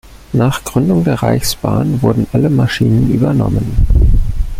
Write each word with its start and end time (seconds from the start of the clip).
Nach 0.33 0.63
Gründung 0.63 1.03
der 1.03 1.21
Reichsbahn 1.21 2.01
wurden 2.01 2.25
alle 2.33 2.49
Maschinen 2.49 3.13
übernommen. 3.13 3.85